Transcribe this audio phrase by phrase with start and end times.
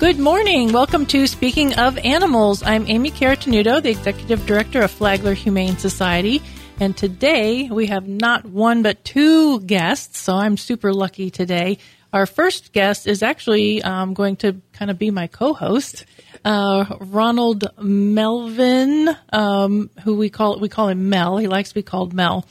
[0.00, 0.72] Good morning.
[0.72, 2.62] Welcome to Speaking of Animals.
[2.62, 6.40] I'm Amy Carotenuto, the Executive Director of Flagler Humane Society.
[6.80, 11.76] And today we have not one but two guests, so I'm super lucky today.
[12.14, 16.06] Our first guest is actually um, going to kind of be my co-host,
[16.46, 21.36] uh, Ronald Melvin, um, who we call we call him Mel.
[21.36, 22.46] He likes to be called Mel.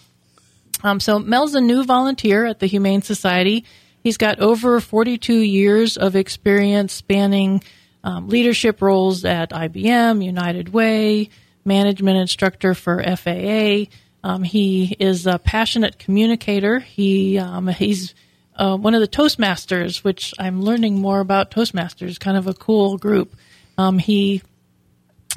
[0.84, 3.66] Um, so Mel's a new volunteer at the Humane Society.
[4.10, 7.64] He's got over 42 years of experience spanning
[8.04, 11.30] um, leadership roles at IBM, United Way,
[11.64, 13.84] management instructor for FAA.
[14.24, 16.80] Um, he is a passionate communicator.
[16.80, 18.16] He um, he's
[18.56, 22.20] uh, one of the Toastmasters, which I'm learning more about Toastmasters.
[22.20, 23.36] Kind of a cool group.
[23.78, 24.42] Um, he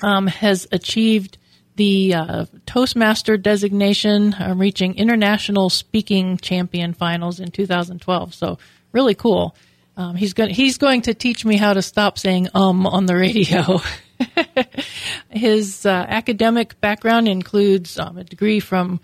[0.03, 1.37] um, has achieved
[1.77, 8.35] the uh, Toastmaster designation, uh, reaching international speaking champion finals in 2012.
[8.35, 8.59] So
[8.93, 9.57] really cool.
[9.97, 13.17] Um, he's going he's going to teach me how to stop saying um on the
[13.17, 13.81] radio.
[15.31, 19.01] His uh, academic background includes um, a degree from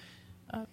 [0.52, 0.64] uh,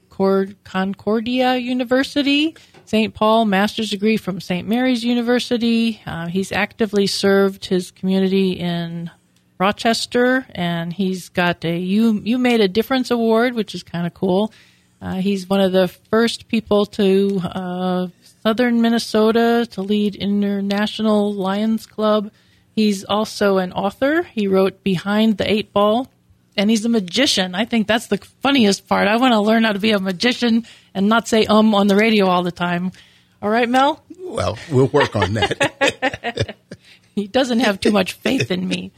[0.63, 3.13] Concordia University, St.
[3.13, 4.67] Paul, master's degree from St.
[4.67, 6.01] Mary's University.
[6.05, 9.09] Uh, he's actively served his community in
[9.57, 14.13] Rochester, and he's got a you you made a difference award, which is kind of
[14.13, 14.51] cool.
[15.01, 18.07] Uh, he's one of the first people to uh,
[18.41, 22.31] southern Minnesota to lead International Lions Club.
[22.75, 24.23] He's also an author.
[24.23, 26.09] He wrote Behind the Eight Ball,
[26.57, 27.55] and he's a magician.
[27.55, 29.07] I think that's the funniest part.
[29.07, 31.95] I want to learn how to be a magician and not say um on the
[31.95, 32.91] radio all the time.
[33.41, 34.03] All right, Mel?
[34.19, 36.55] Well, we'll work on that.
[37.15, 38.91] he doesn't have too much faith in me.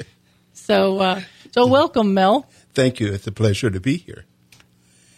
[0.57, 2.45] So, uh, so welcome, Mel.
[2.73, 3.13] Thank you.
[3.13, 4.25] It's a pleasure to be here.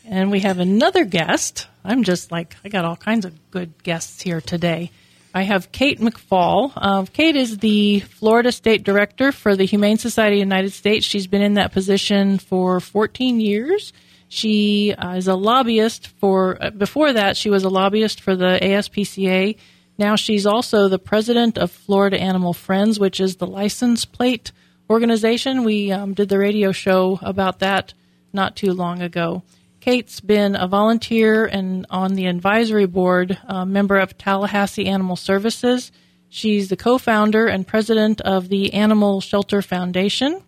[0.05, 1.67] And we have another guest.
[1.83, 4.91] I'm just like, I got all kinds of good guests here today.
[5.33, 6.73] I have Kate MacFall.
[6.75, 11.05] Uh, Kate is the Florida State Director for the Humane Society of the United States.
[11.05, 13.93] She's been in that position for 14 years.
[14.27, 18.59] She uh, is a lobbyist for, uh, before that, she was a lobbyist for the
[18.61, 19.55] ASPCA.
[19.97, 24.51] Now she's also the president of Florida Animal Friends, which is the license plate
[24.89, 25.63] organization.
[25.63, 27.93] We um, did the radio show about that
[28.33, 29.43] not too long ago.
[29.79, 35.91] Kate's been a volunteer and on the advisory board, a member of Tallahassee Animal Services.
[36.27, 40.41] She's the co-founder and president of the Animal Shelter Foundation.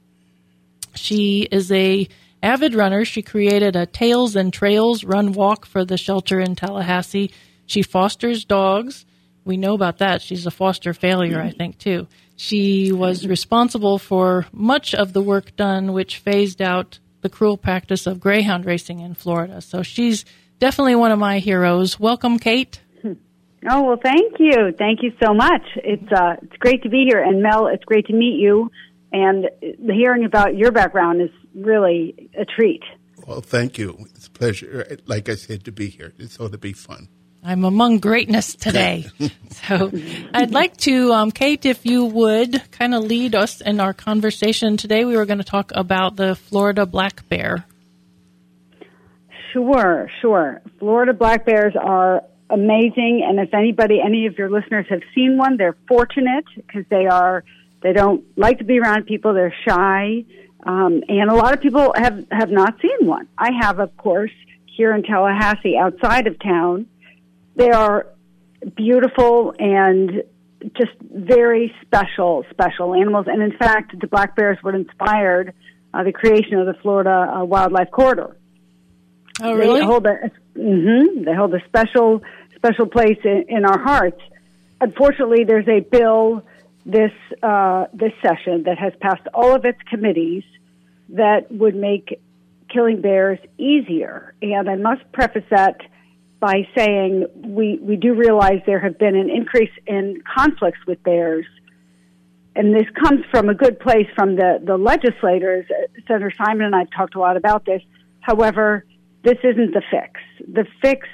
[0.95, 2.07] She is a
[2.43, 3.05] avid runner.
[3.05, 7.31] She created a Tails and Trails run walk for the shelter in Tallahassee.
[7.65, 9.05] She fosters dogs.
[9.43, 10.21] We know about that.
[10.21, 12.07] She's a foster failure, I think, too.
[12.35, 18.07] She was responsible for much of the work done, which phased out the cruel practice
[18.07, 19.61] of greyhound racing in Florida.
[19.61, 20.25] So she's
[20.59, 21.99] definitely one of my heroes.
[21.99, 22.81] Welcome, Kate.
[23.69, 25.61] Oh well, thank you, thank you so much.
[25.75, 28.71] It's uh, it's great to be here, and Mel, it's great to meet you.
[29.11, 32.81] And hearing about your background is really a treat.
[33.27, 34.07] Well, thank you.
[34.15, 36.13] It's a pleasure, like I said, to be here.
[36.17, 37.07] It's ought to be fun.
[37.43, 39.07] I'm among greatness today.
[39.49, 39.91] so
[40.33, 44.77] I'd like to, um, Kate, if you would kind of lead us in our conversation
[44.77, 45.05] today.
[45.05, 47.65] We were going to talk about the Florida black bear.
[49.53, 50.61] Sure, sure.
[50.79, 55.57] Florida black bears are amazing, and if anybody, any of your listeners have seen one,
[55.57, 57.43] they're fortunate because they are,
[57.81, 59.33] they don't like to be around people.
[59.33, 60.23] They're shy,
[60.63, 63.27] um, and a lot of people have have not seen one.
[63.37, 64.31] I have, of course,
[64.65, 66.87] here in Tallahassee, outside of town
[67.55, 68.07] they are
[68.75, 70.23] beautiful and
[70.77, 73.25] just very special, special animals.
[73.27, 75.53] And in fact, the black bears what inspired
[75.93, 78.37] uh, the creation of the Florida uh, Wildlife Corridor.
[79.41, 79.79] Oh, really?
[79.79, 82.21] They hold a, mm-hmm, they hold a special,
[82.55, 84.21] special place in, in our hearts.
[84.79, 86.43] Unfortunately, there's a bill
[86.85, 87.11] this
[87.43, 90.43] uh, this session that has passed all of its committees
[91.09, 92.19] that would make
[92.69, 94.33] killing bears easier.
[94.41, 95.81] And I must preface that
[96.41, 101.45] by saying we, we do realize there have been an increase in conflicts with bears.
[102.55, 105.67] And this comes from a good place from the, the legislators.
[105.69, 107.81] Uh, Senator Simon and I have talked a lot about this.
[108.21, 108.85] However,
[109.23, 110.19] this isn't the fix.
[110.51, 111.07] The fix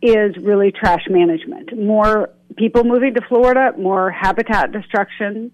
[0.00, 1.78] is really trash management.
[1.78, 5.52] More people moving to Florida, more habitat destruction.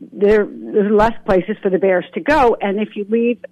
[0.00, 2.56] There, there's less places for the bears to go.
[2.58, 3.44] And if you leave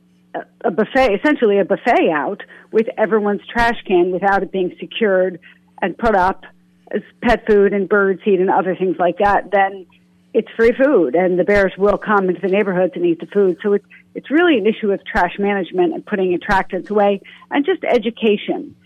[0.63, 5.41] a buffet, essentially a buffet out with everyone's trash can without it being secured
[5.83, 6.45] and put up
[6.93, 9.87] as pet food and bird seed and other things like that, then
[10.33, 13.59] it's free food and the bears will come into the neighborhoods and eat the food.
[13.63, 13.85] So it's,
[14.15, 18.77] it's really an issue of trash management and putting attractants away and just education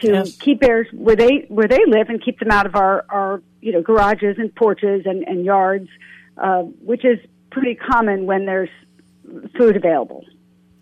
[0.00, 0.36] to yes.
[0.36, 3.72] keep bears where they, where they live and keep them out of our, our, you
[3.72, 5.88] know, garages and porches and, and yards
[6.36, 7.18] uh, which is
[7.50, 8.70] pretty common when there's
[9.56, 10.24] food available.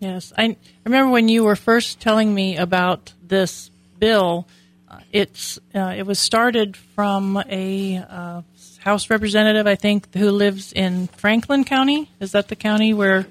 [0.01, 3.69] Yes, I remember when you were first telling me about this
[3.99, 4.47] bill.
[4.89, 8.41] Uh, it's uh, it was started from a uh,
[8.79, 12.09] House representative, I think, who lives in Franklin County.
[12.19, 13.27] Is that the county where?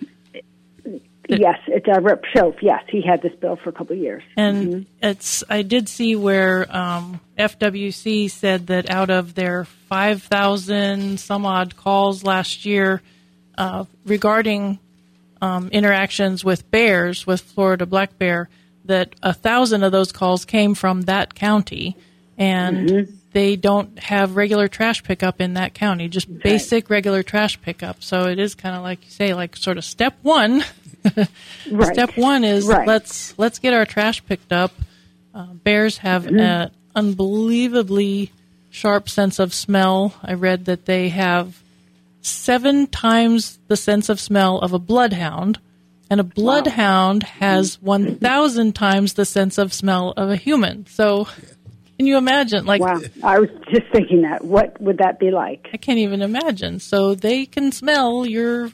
[1.29, 2.23] yes, it's uh, Rep.
[2.33, 2.55] Shoaf.
[2.63, 4.23] Yes, he had this bill for a couple of years.
[4.37, 4.83] And mm-hmm.
[5.03, 11.45] it's I did see where um, FWC said that out of their five thousand some
[11.45, 13.03] odd calls last year
[13.59, 14.79] uh, regarding
[15.41, 18.49] um, interactions with bears, with Florida black bear,
[18.85, 21.97] that a thousand of those calls came from that county,
[22.37, 23.15] and mm-hmm.
[23.33, 28.03] they don't have regular trash pickup in that county, just basic regular trash pickup.
[28.03, 30.65] So it is kind of like you say, like sort of step one.
[31.71, 31.93] right.
[31.93, 32.87] Step one is right.
[32.87, 34.73] let's let's get our trash picked up.
[35.35, 36.39] Uh, bears have mm-hmm.
[36.39, 38.33] an unbelievably
[38.71, 40.15] sharp sense of smell.
[40.23, 41.60] I read that they have
[42.21, 45.59] seven times the sense of smell of a bloodhound,
[46.11, 47.29] and a bloodhound wow.
[47.39, 50.87] has 1,000 times the sense of smell of a human.
[50.87, 51.29] So,
[51.97, 52.67] can you imagine?
[52.67, 54.45] Like, wow, I was just thinking that.
[54.45, 55.69] What would that be like?
[55.73, 56.81] I can't even imagine.
[56.81, 58.73] So they can smell your,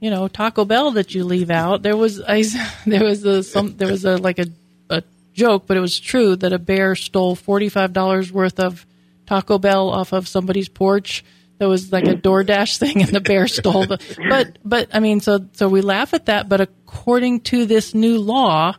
[0.00, 1.82] you know, Taco Bell that you leave out.
[1.82, 2.42] There was I,
[2.86, 4.46] there was a some there was a like a,
[4.88, 5.02] a
[5.32, 8.86] joke, but it was true that a bear stole forty five dollars worth of
[9.26, 11.24] Taco Bell off of somebody's porch
[11.60, 13.98] there was like a DoorDash thing, and the bear stole the.
[14.28, 16.48] But but I mean, so so we laugh at that.
[16.48, 18.74] But according to this new law,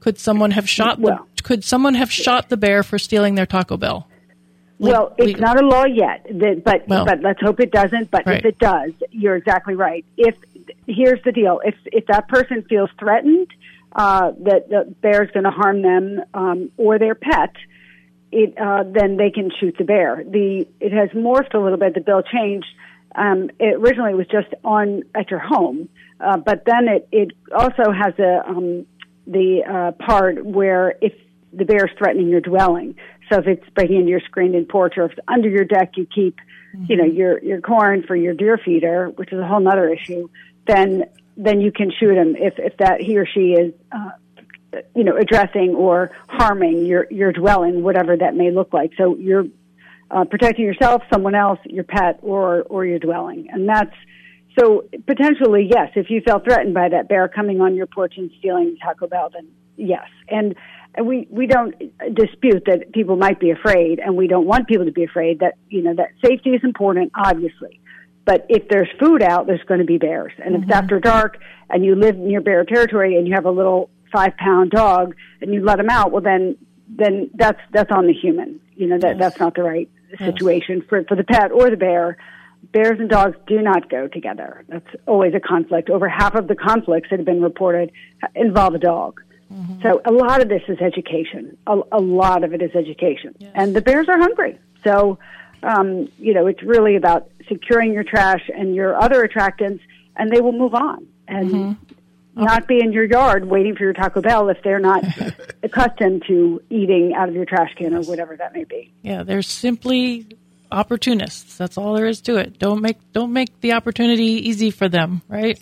[0.00, 3.44] could someone have shot the well, could someone have shot the bear for stealing their
[3.44, 4.08] Taco Bell?
[4.78, 6.26] well, it's not a law yet,
[6.64, 8.10] but well, but let's hope it doesn't.
[8.10, 8.38] But right.
[8.38, 10.04] if it does, you're exactly right.
[10.16, 10.36] If
[10.86, 13.48] here's the deal: if if that person feels threatened
[13.94, 17.54] uh, that the bear's going to harm them um, or their pet,
[18.32, 20.22] it uh, then they can shoot the bear.
[20.24, 21.94] The it has morphed a little bit.
[21.94, 22.68] The bill changed.
[23.14, 25.88] Um, it originally was just on at your home,
[26.20, 28.86] uh, but then it it also has a um,
[29.26, 31.12] the uh, part where if
[31.52, 32.94] the bear is threatening your dwelling.
[33.30, 36.06] So if it's breaking into your screened-in porch, or if it's under your deck, you
[36.06, 36.36] keep
[36.74, 36.86] mm-hmm.
[36.88, 40.28] you know your your corn for your deer feeder, which is a whole other issue.
[40.66, 41.04] Then
[41.36, 44.10] then you can shoot him if if that he or she is uh,
[44.94, 48.92] you know, addressing or harming your, your dwelling, whatever that may look like.
[48.96, 49.44] So you're
[50.10, 53.48] uh, protecting yourself, someone else, your pet, or, or your dwelling.
[53.50, 53.94] And that's,
[54.58, 58.30] so potentially, yes, if you felt threatened by that bear coming on your porch and
[58.38, 60.06] stealing Taco Bell, then yes.
[60.28, 60.54] And,
[60.94, 61.74] and we, we don't
[62.14, 65.54] dispute that people might be afraid, and we don't want people to be afraid that,
[65.68, 67.80] you know, that safety is important, obviously.
[68.24, 70.32] But if there's food out, there's going to be bears.
[70.38, 70.54] And mm-hmm.
[70.56, 70.84] if it's mm-hmm.
[70.84, 71.38] after dark
[71.68, 75.52] and you live near bear territory and you have a little five pound dog and
[75.52, 76.56] you let him out, well then
[76.88, 78.60] then that's that's on the human.
[78.74, 79.18] You know that yes.
[79.18, 80.86] that's not the right situation yes.
[80.88, 82.16] for for the pet or the bear.
[82.72, 84.64] Bears and dogs do not go together.
[84.68, 85.88] That's always a conflict.
[85.88, 87.90] Over half of the conflicts that have been reported
[88.34, 89.22] involve a dog.
[89.50, 89.80] Mm-hmm.
[89.82, 91.56] So a lot of this is education.
[91.66, 93.50] A, a lot of it is education, yes.
[93.54, 94.58] and the bears are hungry.
[94.84, 95.18] So
[95.62, 99.80] um, you know it's really about securing your trash and your other attractants,
[100.16, 101.06] and they will move on.
[101.28, 101.94] And mm-hmm
[102.40, 105.04] not be in your yard waiting for your Taco Bell if they're not
[105.62, 108.92] accustomed to eating out of your trash can or whatever that may be.
[109.02, 110.26] Yeah, they're simply
[110.72, 111.56] opportunists.
[111.56, 112.58] That's all there is to it.
[112.58, 115.60] Don't make don't make the opportunity easy for them, right?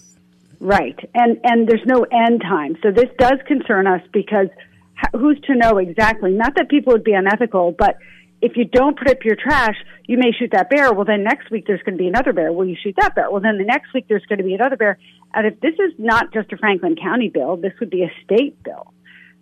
[0.60, 0.98] Right.
[1.14, 2.76] And and there's no end time.
[2.82, 4.48] So this does concern us because
[5.12, 6.32] who's to know exactly?
[6.32, 7.96] Not that people would be unethical, but
[8.40, 9.74] if you don't put up your trash,
[10.06, 10.92] you may shoot that bear.
[10.92, 12.52] Well, then next week there's going to be another bear.
[12.52, 13.30] Well, you shoot that bear.
[13.30, 14.98] Well, then the next week there's going to be another bear.
[15.34, 18.62] And if this is not just a Franklin County bill, this would be a state
[18.62, 18.92] bill.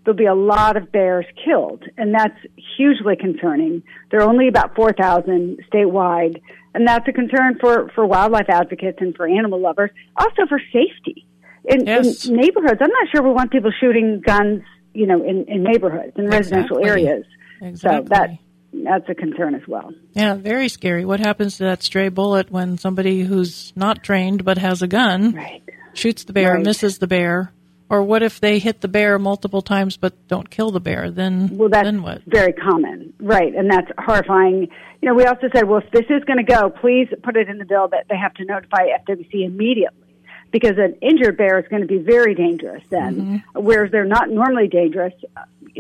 [0.05, 2.39] There'll be a lot of bears killed, and that's
[2.77, 3.83] hugely concerning.
[4.11, 6.41] There are only about 4,000 statewide,
[6.75, 11.27] and that's a concern for, for wildlife advocates and for animal lovers, also for safety.
[11.65, 12.27] In, yes.
[12.27, 14.63] in neighborhoods, I'm not sure we want people shooting guns,
[14.95, 17.25] you know, in, in neighborhoods, in residential areas.
[17.61, 18.05] Exactly.
[18.05, 18.39] So that
[18.85, 19.93] that's a concern as well.
[20.13, 21.05] Yeah, very scary.
[21.05, 25.33] What happens to that stray bullet when somebody who's not trained but has a gun
[25.33, 25.63] right.
[25.97, 26.65] Shoots the bear, right.
[26.65, 27.53] misses the bear?
[27.89, 31.11] Or what if they hit the bear multiple times but don't kill the bear?
[31.11, 32.23] Then well, that's then what?
[32.27, 33.55] Very common, right?
[33.55, 34.69] And that's horrifying.
[35.01, 37.49] You know, we also said, well, if this is going to go, please put it
[37.49, 40.07] in the bill that they have to notify FWC immediately
[40.51, 43.61] because an injured bear is going to be very dangerous then, mm-hmm.
[43.61, 45.15] whereas they're not normally dangerous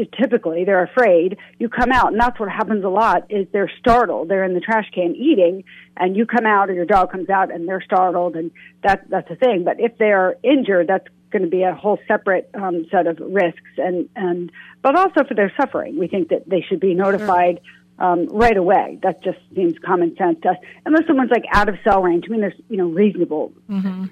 [0.04, 1.38] typically they're afraid.
[1.58, 4.28] You come out and that's what happens a lot is they're startled.
[4.28, 5.64] They're in the trash can eating
[5.96, 8.50] and you come out or your dog comes out and they're startled and
[8.82, 9.64] that that's a thing.
[9.64, 13.60] But if they're injured that's going to be a whole separate um, set of risks
[13.78, 15.98] and and but also for their suffering.
[15.98, 17.60] We think that they should be notified
[17.98, 18.98] um, right away.
[19.02, 20.56] That just seems common sense to us.
[20.84, 22.24] Unless someone's like out of cell range.
[22.28, 23.52] I mean, there's you know reasonable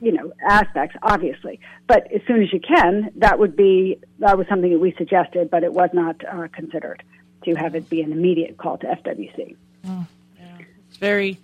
[0.01, 1.61] you know aspects, obviously.
[1.87, 5.51] But as soon as you can, that would be that was something that we suggested,
[5.51, 7.03] but it was not uh, considered
[7.45, 9.57] to have it be an immediate call to FWC.
[10.89, 11.39] It's very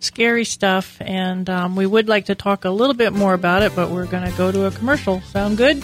[0.00, 3.74] scary stuff, and um, we would like to talk a little bit more about it,
[3.76, 5.20] but we're going to go to a commercial.
[5.22, 5.82] Sound good?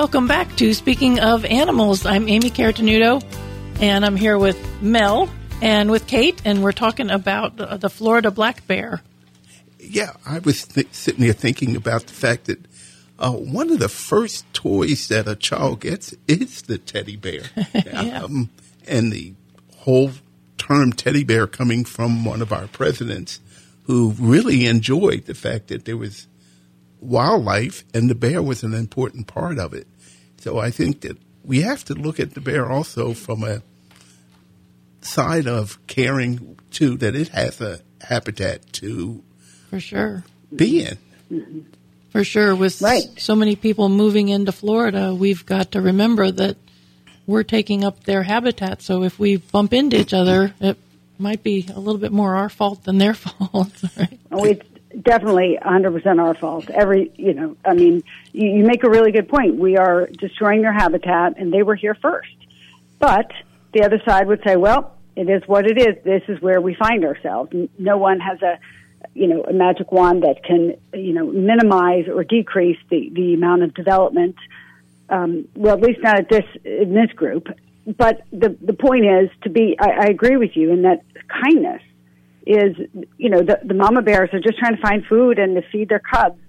[0.00, 2.06] Welcome back to Speaking of Animals.
[2.06, 3.22] I'm Amy Carotenuto,
[3.82, 5.28] and I'm here with Mel
[5.60, 9.02] and with Kate, and we're talking about the, Florida black bear.
[9.78, 12.60] Yeah, I was th- sitting there thinking about the fact that
[13.18, 17.42] uh, one of the first toys that a child gets is the teddy bear.
[17.74, 18.22] Yeah.
[18.22, 18.48] um,
[18.88, 19.34] and the
[19.80, 20.12] whole
[20.56, 23.38] term teddy bear coming from one of our presidents
[23.82, 26.26] who really enjoyed the fact that there was
[27.00, 29.86] wildlife and the bear was an important part of it.
[30.38, 33.62] So I think that we have to look at the bear also from a
[35.02, 39.22] side of caring too that it has a habitat to
[39.70, 40.24] For sure.
[40.54, 41.66] be in.
[42.10, 42.54] For sure.
[42.54, 43.04] With Right.
[43.18, 46.56] so many people moving into Florida, we've got to remember that
[47.26, 48.82] we're taking up their habitat.
[48.82, 50.76] So if we bump into each other, it
[51.18, 53.72] might be a little bit more our fault than their fault.
[53.96, 54.18] Right?
[54.32, 54.66] Oh, it's
[55.02, 56.68] definitely 100% our fault.
[56.70, 59.56] Every, you know, I mean, you, you make a really good point.
[59.56, 62.34] We are destroying their habitat, and they were here first.
[62.98, 63.30] But
[63.72, 66.02] the other side would say, well, it is what it is.
[66.04, 67.52] This is where we find ourselves.
[67.78, 68.58] No one has a,
[69.14, 73.62] you know, a magic wand that can, you know, minimize or decrease the, the amount
[73.62, 74.36] of development.
[75.08, 77.48] Um, well, at least not at this in this group.
[77.86, 79.76] But the the point is to be.
[79.80, 81.82] I, I agree with you in that kindness
[82.50, 82.76] is,
[83.16, 85.88] you know, the, the mama bears are just trying to find food and to feed
[85.88, 86.40] their cubs.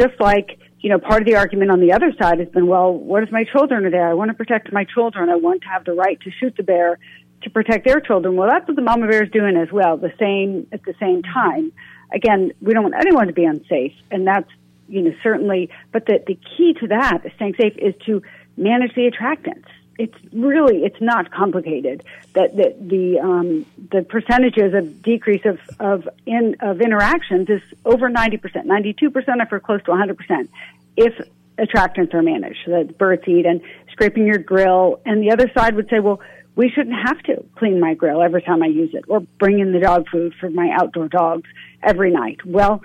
[0.00, 2.92] Just like, you know, part of the argument on the other side has been, well,
[2.92, 4.08] what if my children are there?
[4.08, 5.30] I want to protect my children.
[5.30, 6.98] I want to have the right to shoot the bear
[7.42, 8.36] to protect their children.
[8.36, 11.22] Well, that's what the mama bear is doing as well, the same, at the same
[11.22, 11.72] time.
[12.12, 14.50] Again, we don't want anyone to be unsafe, and that's,
[14.88, 18.22] you know, certainly, but the, the key to that, staying safe, is to
[18.56, 22.04] manage the attractants it's really it's not complicated.
[22.34, 28.10] That the the, um, the percentages of decrease of of in of interactions is over
[28.10, 30.48] 90% 92% if we're close to 100%
[30.96, 31.14] if
[31.58, 33.60] attractants are managed so that birds eat and
[33.92, 35.00] scraping your grill.
[35.06, 36.20] And the other side would say well
[36.56, 39.72] we shouldn't have to clean my grill every time I use it or bring in
[39.72, 41.48] the dog food for my outdoor dogs
[41.82, 42.44] every night.
[42.44, 42.82] Well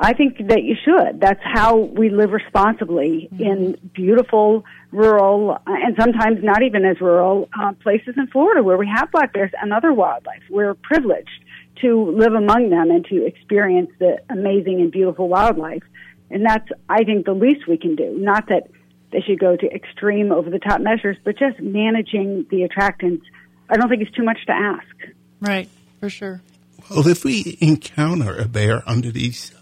[0.00, 1.20] I think that you should.
[1.20, 7.72] That's how we live responsibly in beautiful rural and sometimes not even as rural uh,
[7.82, 10.42] places in Florida where we have black bears and other wildlife.
[10.50, 11.44] We're privileged
[11.80, 15.82] to live among them and to experience the amazing and beautiful wildlife.
[16.30, 18.16] And that's, I think, the least we can do.
[18.18, 18.68] Not that
[19.10, 23.22] they should go to extreme over the top measures, but just managing the attractants.
[23.70, 25.14] I don't think it's too much to ask.
[25.40, 25.68] Right.
[26.00, 26.42] For sure.
[26.90, 29.54] Well, if we encounter a bear under these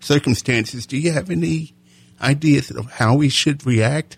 [0.00, 1.74] circumstances, do you have any
[2.20, 4.16] ideas of how we should react?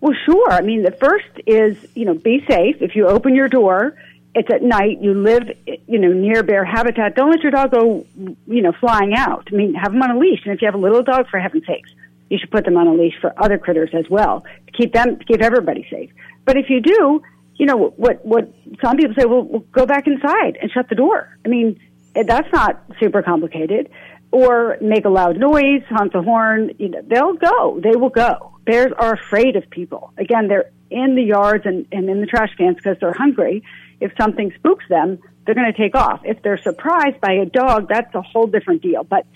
[0.00, 0.50] Well, sure.
[0.50, 2.76] I mean, the first is, you know, be safe.
[2.80, 3.94] If you open your door,
[4.34, 5.42] it's at night, you live,
[5.86, 8.06] you know, near bear habitat, don't let your dog go,
[8.46, 9.48] you know, flying out.
[9.52, 10.40] I mean, have them on a leash.
[10.44, 11.90] And if you have a little dog, for heaven's sakes,
[12.30, 15.18] you should put them on a leash for other critters as well to keep them,
[15.18, 16.10] keep everybody safe.
[16.44, 17.22] But if you do,
[17.56, 18.50] you know, what, what
[18.82, 21.36] some people say, well go back inside and shut the door.
[21.44, 21.78] I mean,
[22.14, 23.90] that's not super complicated.
[24.32, 27.80] Or make a loud noise, honk the horn, you know, they'll go.
[27.80, 28.58] They will go.
[28.64, 30.12] Bears are afraid of people.
[30.16, 33.64] Again, they're in the yards and, and in the trash cans because they're hungry.
[34.00, 36.20] If something spooks them, they're going to take off.
[36.24, 39.02] If they're surprised by a dog, that's a whole different deal.
[39.02, 39.26] But,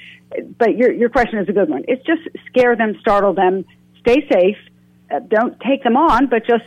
[0.59, 1.85] but your, your question is a good one.
[1.89, 3.65] It's just scare them, startle them,
[4.01, 4.59] stay safe.
[5.11, 6.65] Uh, don't take them on, but just,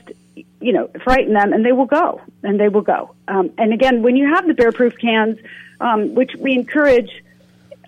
[0.60, 3.16] you know, frighten them and they will go and they will go.
[3.28, 5.40] Um, and again, when you have the bear proof cans,
[5.80, 7.24] um, which we encourage,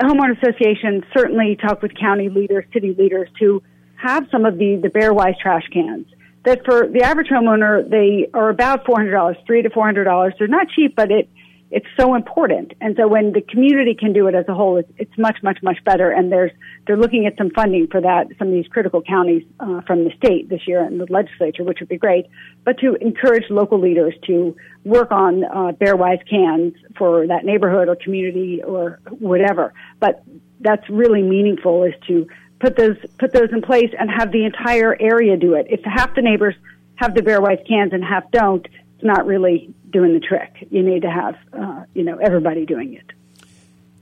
[0.06, 3.62] homeowner associations certainly talk with county leaders, city leaders to
[3.96, 6.06] have some of the, the bear wise trash cans
[6.46, 10.32] that for the average homeowner, they are about $400, three to $400.
[10.38, 11.30] They're not cheap, but it,
[11.72, 12.74] it's so important.
[12.82, 15.60] And so when the community can do it as a whole, it's, it's much, much,
[15.62, 16.12] much better.
[16.12, 16.52] And there's,
[16.88, 20.12] they're looking at some funding for that, some of these critical counties uh, from the
[20.18, 22.26] state this year and the legislature, which would be great.
[22.66, 27.96] But to encourage local leaders to work on uh, Bearwise cans for that neighborhood or
[27.96, 29.74] community or whatever.
[30.00, 30.24] But
[30.62, 32.28] that's really meaningful is to
[32.60, 35.68] put those put those in place and have the entire area do it.
[35.70, 36.56] If half the neighbors
[36.96, 38.68] have the Bearwise cans and half don't,
[39.00, 40.68] it's not really doing the trick.
[40.70, 43.06] You need to have, uh, you know, everybody doing it.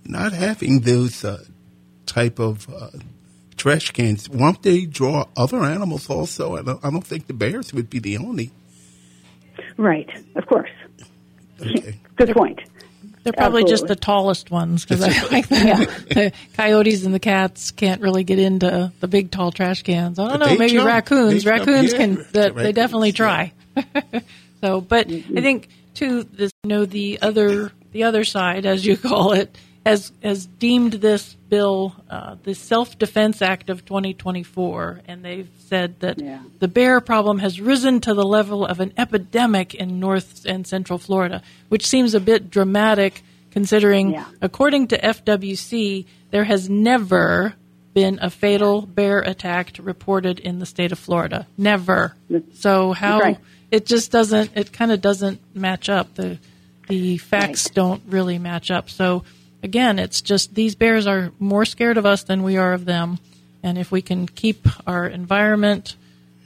[0.06, 1.44] Not having those uh,
[2.08, 2.90] type of uh,
[3.58, 6.56] trash cans, won't they draw other animals also?
[6.58, 8.50] I don't, I don't think the bears would be the only.
[9.78, 10.72] Right, of course.
[11.62, 12.00] Okay.
[12.16, 12.60] Good point.
[13.24, 17.70] They're probably just the tallest ones because I like the, the coyotes and the cats
[17.70, 20.18] can't really get into the big tall trash cans.
[20.18, 20.88] I don't But know, maybe jump.
[20.88, 21.44] raccoons.
[21.44, 21.98] They jump, raccoons yeah.
[22.00, 22.16] can.
[22.16, 23.50] That, they Raccoons, definitely yeah.
[24.62, 28.98] so, but I think too, this you know the other the other side, as you
[29.10, 35.24] call it, has has deemed this bill uh, the Self Defense Act of 2024, and
[35.24, 36.40] they've said that Yeah.
[36.60, 41.00] the bear problem has risen to the level of an epidemic in North and Central
[41.00, 44.26] Florida, which seems a bit dramatic considering, Yeah.
[44.42, 47.54] according to FWC, there has never
[47.94, 51.48] been a fatal bear attack reported in the state of Florida.
[51.58, 52.14] Never.
[52.54, 53.38] So how Right.
[53.72, 56.16] It just doesn't it kind of doesn't match up.
[56.16, 56.38] The
[56.88, 57.76] the facts Right.
[57.76, 58.90] don't really match up.
[58.90, 59.24] So
[59.62, 63.20] again, it's just these bears are more scared of us than we are of them.
[63.64, 65.96] And if we can keep our environment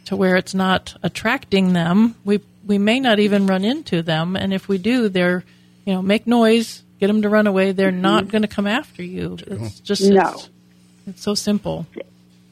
[0.05, 4.35] to where it's not attracting them, we we may not even run into them.
[4.35, 5.43] And if we do, they're
[5.85, 7.71] you know make noise, get them to run away.
[7.71, 8.01] They're mm-hmm.
[8.01, 9.37] not going to come after you.
[9.45, 10.31] It's just No.
[10.31, 10.49] it's,
[11.07, 11.85] it's so simple.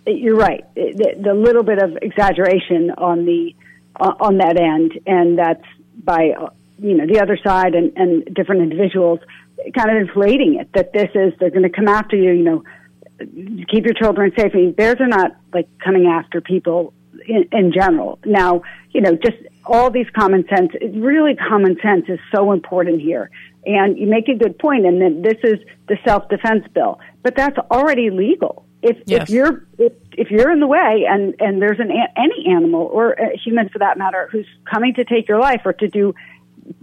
[0.05, 0.65] You're right.
[0.75, 3.55] The, the little bit of exaggeration on the
[3.99, 5.63] on that end, and that's
[6.03, 9.19] by uh, you know the other side and, and different individuals
[9.77, 10.69] kind of inflating it.
[10.73, 12.31] That this is they're going to come after you.
[12.31, 12.63] You know,
[13.69, 14.51] keep your children safe.
[14.53, 16.93] I mean, bears are not like coming after people
[17.27, 18.19] in, in general.
[18.25, 20.71] Now, you know, just all these common sense.
[20.93, 23.29] Really common sense is so important here.
[23.65, 27.35] And you make a good point, and then this is the self defense bill, but
[27.35, 28.65] that's already legal.
[28.81, 29.23] If Yes.
[29.23, 33.11] if you're if, if you're in the way, and and there's an any animal or
[33.13, 36.15] a human for that matter who's coming to take your life or to do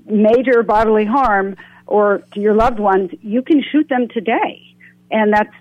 [0.05, 4.63] major bodily harm or to your loved ones, you can shoot them today,
[5.11, 5.55] and that's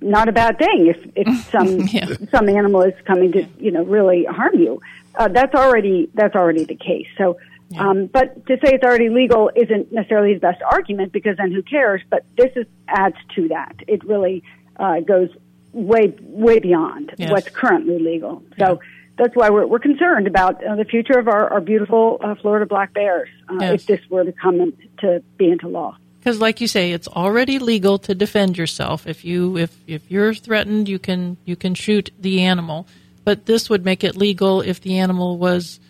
[0.00, 0.86] not a bad thing.
[0.86, 2.06] If if some Yeah.
[2.30, 4.80] some animal is coming to you know really harm you,
[5.16, 7.08] uh, that's already that's already the case.
[7.18, 7.38] So.
[7.78, 11.62] Um, but to say it's already legal isn't necessarily the best argument because then who
[11.62, 12.02] cares?
[12.10, 13.76] But this is, adds to that.
[13.88, 14.42] It really
[14.76, 15.30] uh, goes
[15.72, 17.30] way way beyond Yes.
[17.30, 18.42] what's currently legal.
[18.58, 18.80] So
[19.18, 22.66] that's why we're, we're concerned about uh, the future of our, our beautiful uh, Florida
[22.66, 23.80] black bears uh, Yes.
[23.82, 25.96] if this were to come in, to be into law.
[26.18, 29.06] Because, like you say, it's already legal to defend yourself.
[29.08, 32.86] If you if if you're threatened, you can you can shoot the animal.
[33.24, 35.80] But this would make it legal if the animal was,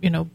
[0.00, 0.28] you know,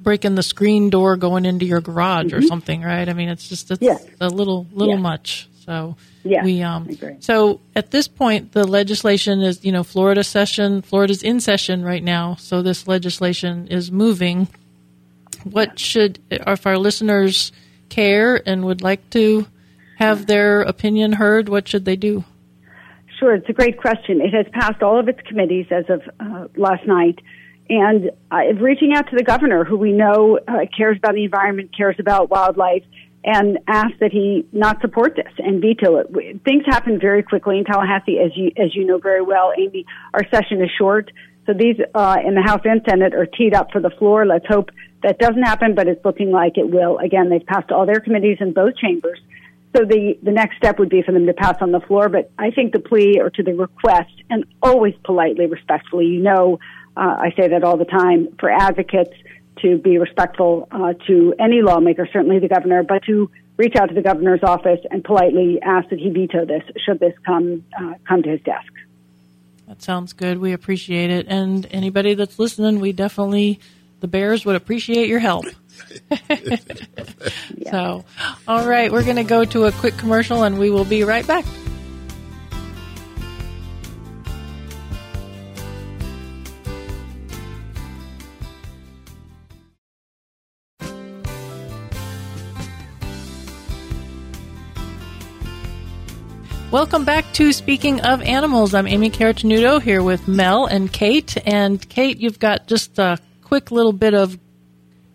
[0.00, 3.08] breaking the screen door going into your garage or something, right?
[3.08, 4.06] I mean, it's just it's Yes.
[4.20, 5.48] a little little much.
[5.66, 6.88] So Yes, we um
[7.20, 12.02] so at this point the legislation is you know Florida session Florida's in session right
[12.02, 14.48] now, so this legislation is moving
[15.44, 17.52] what should if our listeners
[17.88, 19.46] care and would like to
[19.98, 22.24] have their opinion heard what should they do
[23.18, 24.20] Sure, it's a great question.
[24.20, 27.20] It has passed all of its committees as of uh, last night.
[27.68, 31.70] And uh, reaching out to the governor, who we know uh, cares about the environment,
[31.76, 32.84] cares about wildlife,
[33.26, 36.42] and asked that he not support this and veto it.
[36.44, 39.84] Things happen very quickly in Tallahassee, as you as you know very well, Amy.
[40.14, 41.10] Our session is short,
[41.44, 44.24] so these uh, in the House and Senate are teed up for the floor.
[44.24, 44.70] Let's hope
[45.02, 46.98] that doesn't happen, but it's looking like it will.
[46.98, 49.20] Again, they've passed all their committees in both chambers.
[49.76, 52.30] So the, the next step would be for them to pass on the floor, but
[52.38, 56.58] I think the plea or to the request, and always politely, respectfully, you know,
[56.96, 59.12] uh, I say that all the time, for advocates
[59.62, 63.94] to be respectful uh, to any lawmaker, certainly the governor, but to reach out to
[63.94, 68.22] the governor's office and politely ask that he veto this should this come uh, come
[68.22, 68.72] to his desk.
[69.66, 70.38] that sounds good.
[70.38, 71.26] We appreciate it.
[71.28, 73.60] And anybody that's listening we definitely
[74.00, 75.46] the bears would appreciate your help.
[77.70, 78.04] So
[78.46, 81.26] all right we're going to go to a quick commercial and we will be right
[81.26, 81.44] back
[96.72, 98.74] Welcome back to Speaking of Animals.
[98.74, 101.36] I'm Amy Carotenuto here with Mel and Kate.
[101.46, 104.36] And Kate, you've got just a quick little bit of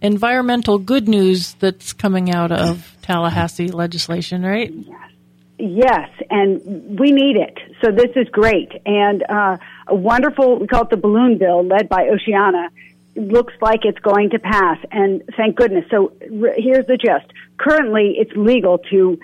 [0.01, 4.71] environmental good news that's coming out of Tallahassee legislation, right?
[4.73, 5.11] Yes,
[5.59, 7.57] yes and we need it.
[7.83, 8.71] So this is great.
[8.85, 12.69] And uh, a wonderful, we call it the balloon bill, led by Oceana,
[13.17, 14.77] looks like it's going to pass.
[14.89, 15.83] And thank goodness.
[15.91, 17.29] So r- here's the gist.
[17.57, 19.19] Currently, it's legal to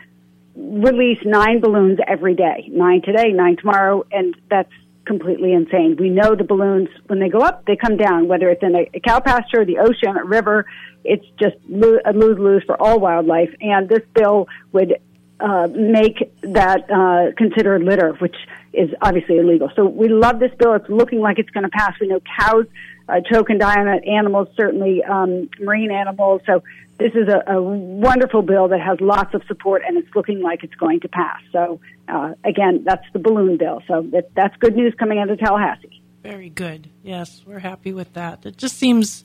[0.57, 2.67] release nine balloons every day.
[2.71, 4.71] Nine today, nine tomorrow, and that's
[5.05, 5.95] completely insane.
[5.97, 8.89] We know the balloons, when they go up, they come down, whether it's in a,
[8.93, 10.65] a cow pasture, the ocean, a river.
[11.03, 13.53] It's just lo- a lose lose for all wildlife.
[13.61, 14.99] And this bill would
[15.39, 18.35] uh, make that uh, considered litter, which
[18.73, 19.71] is obviously illegal.
[19.75, 20.73] So we love this bill.
[20.73, 21.93] It's looking like it's going to pass.
[22.01, 22.65] We know cows
[23.09, 26.41] uh, choke and die on it, animals, certainly um, marine animals.
[26.45, 26.63] So
[26.97, 30.63] this is a, a, wonderful bill that has lots of support, and it's looking like
[30.63, 31.41] it's going to pass.
[31.51, 33.81] So uh, again, that's the balloon bill.
[33.87, 36.01] So that, that's good news coming out of Tallahassee.
[36.23, 36.89] Very good.
[37.03, 38.45] Yes, we're happy with that.
[38.45, 39.23] It just seems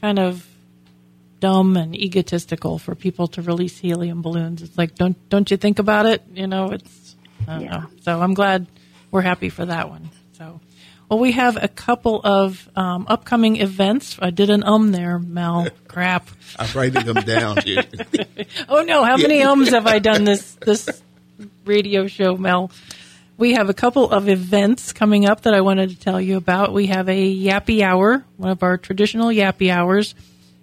[0.00, 0.46] kind of
[1.40, 4.62] dumb and egotistical for people to release helium balloons.
[4.62, 6.22] It's like, don't don't you think about it?
[6.32, 7.16] You know, it's
[7.46, 7.58] yeah.
[7.58, 7.86] Know.
[8.02, 8.66] So I'm glad
[9.10, 10.10] we're happy for that one.
[10.32, 10.60] So,
[11.10, 14.16] well, we have a couple of um, upcoming events.
[14.22, 15.66] I did an um there, Mel.
[15.88, 16.28] Crap.
[16.56, 17.58] I'm writing them down.
[18.68, 19.02] oh no!
[19.02, 21.02] How many ums have I done this this
[21.64, 22.70] radio show, Mel?
[23.36, 26.72] We have a couple of events coming up that I wanted to tell you about.
[26.72, 30.14] We have a Yappy Hour, one of our traditional Yappy Hours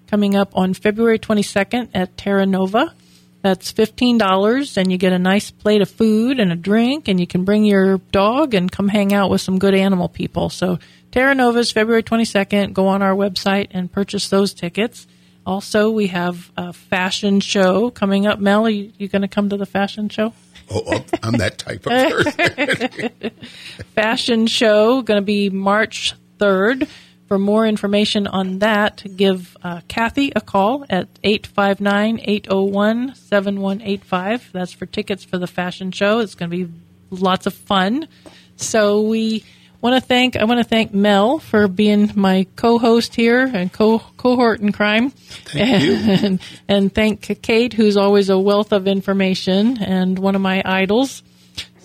[0.08, 2.94] coming up on February 22nd at Terra Nova.
[3.41, 7.28] That's $15 and you get a nice plate of food and a drink and you
[7.28, 10.50] can bring your dog and come hang out with some good animal people.
[10.50, 10.80] So
[11.12, 12.73] Terra Nova is February 22nd.
[12.73, 15.08] Go on our website and purchase those tickets.
[15.45, 18.39] Also, we have a fashion show coming up.
[18.39, 20.34] Mel, are you, you going to come to the fashion show?
[20.69, 23.32] Oh, oh I'm that type of person.
[23.95, 26.89] fashion show going to be March 3rd.
[27.28, 34.50] For more information on that, give uh, Kathy a call at 859 801 7185.
[34.54, 36.20] That's for tickets for the fashion show.
[36.20, 36.72] It's going to be
[37.10, 38.08] lots of fun.
[38.56, 39.44] So we
[39.82, 44.00] want to thank I want to thank Mel for being my co-host here and co
[44.00, 45.10] cohort in crime.
[45.10, 50.42] Thank and, and, and thank Kate, who's always a wealth of information and one of
[50.42, 51.24] my idols.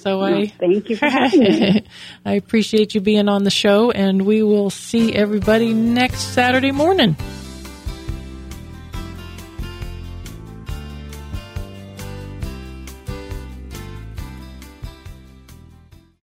[0.02, 1.84] So well, I thank you for having me.
[2.24, 7.16] I appreciate you being on the show, and we will see everybody next Saturday morning.